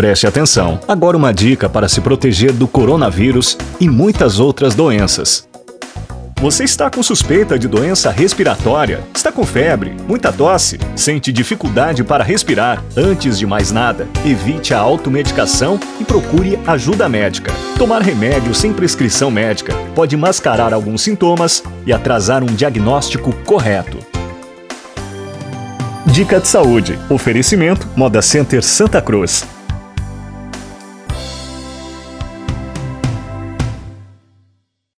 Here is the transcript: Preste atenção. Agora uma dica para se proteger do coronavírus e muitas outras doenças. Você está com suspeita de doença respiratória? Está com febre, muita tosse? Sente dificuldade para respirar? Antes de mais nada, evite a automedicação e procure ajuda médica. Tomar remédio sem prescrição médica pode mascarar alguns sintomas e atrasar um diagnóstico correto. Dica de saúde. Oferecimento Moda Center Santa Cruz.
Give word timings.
Preste 0.00 0.26
atenção. 0.26 0.80
Agora 0.88 1.14
uma 1.14 1.30
dica 1.30 1.68
para 1.68 1.86
se 1.86 2.00
proteger 2.00 2.54
do 2.54 2.66
coronavírus 2.66 3.58
e 3.78 3.86
muitas 3.86 4.40
outras 4.40 4.74
doenças. 4.74 5.46
Você 6.40 6.64
está 6.64 6.88
com 6.88 7.02
suspeita 7.02 7.58
de 7.58 7.68
doença 7.68 8.10
respiratória? 8.10 9.02
Está 9.14 9.30
com 9.30 9.44
febre, 9.44 9.94
muita 10.08 10.32
tosse? 10.32 10.78
Sente 10.96 11.30
dificuldade 11.30 12.02
para 12.02 12.24
respirar? 12.24 12.82
Antes 12.96 13.38
de 13.38 13.44
mais 13.44 13.70
nada, 13.70 14.08
evite 14.24 14.72
a 14.72 14.78
automedicação 14.78 15.78
e 16.00 16.04
procure 16.04 16.58
ajuda 16.66 17.06
médica. 17.06 17.52
Tomar 17.76 18.00
remédio 18.00 18.54
sem 18.54 18.72
prescrição 18.72 19.30
médica 19.30 19.74
pode 19.94 20.16
mascarar 20.16 20.72
alguns 20.72 21.02
sintomas 21.02 21.62
e 21.84 21.92
atrasar 21.92 22.42
um 22.42 22.46
diagnóstico 22.46 23.34
correto. 23.44 23.98
Dica 26.06 26.40
de 26.40 26.48
saúde. 26.48 26.98
Oferecimento 27.10 27.86
Moda 27.94 28.22
Center 28.22 28.62
Santa 28.62 29.02
Cruz. 29.02 29.44